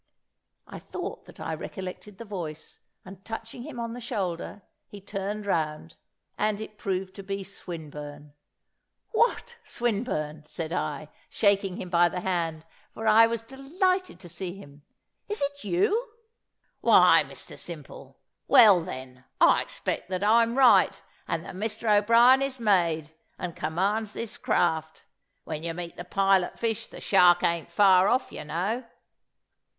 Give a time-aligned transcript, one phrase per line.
[0.65, 5.45] I thought that I recollected the voice, and touching him on the shoulder, he turned
[5.45, 5.95] round,
[6.39, 8.33] and it proved to be Swinburne.
[9.11, 14.55] "What, Swinburne!" said I, shaking him by the hand, for I was delighted to see
[14.55, 14.81] him,
[15.29, 16.07] "is it you?"
[16.79, 18.17] "Why, Mr Simple!
[18.47, 24.13] Well, then, I expect that I'm right, and that Mr O'Brien is made, and commands
[24.13, 25.05] this craft.
[25.43, 28.83] When you meet the pilot fish, the shark ain't far off, you know."